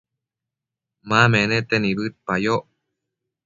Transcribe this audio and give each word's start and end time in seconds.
ma 1.07 1.21
menete 1.31 1.75
nibëdpayoc 1.79 2.63